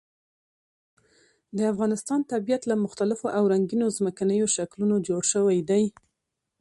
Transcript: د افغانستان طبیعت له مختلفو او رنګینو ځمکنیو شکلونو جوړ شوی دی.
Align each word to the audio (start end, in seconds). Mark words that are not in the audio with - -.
د 1.57 1.59
افغانستان 1.71 2.19
طبیعت 2.31 2.61
له 2.69 2.75
مختلفو 2.85 3.27
او 3.37 3.43
رنګینو 3.53 3.87
ځمکنیو 3.97 4.47
شکلونو 4.55 4.95
جوړ 5.07 5.21
شوی 5.33 5.57
دی. 5.69 5.83